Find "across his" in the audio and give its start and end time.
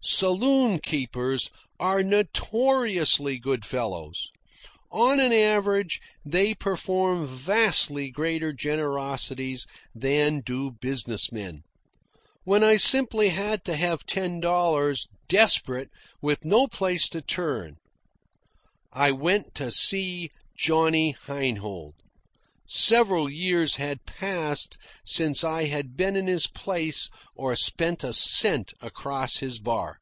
28.82-29.58